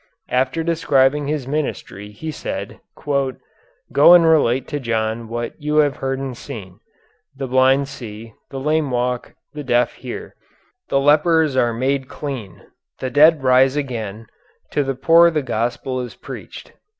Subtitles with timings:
[0.29, 3.35] After describing His ministry He said: "Go
[4.15, 6.79] and relate to John what you have heard and seen:
[7.35, 10.35] the blind see, the lame walk, the deaf hear,
[10.89, 12.65] the lepers are made clean,
[12.97, 14.25] the dead rise again,
[14.71, 16.73] to the poor the Gospel is preached."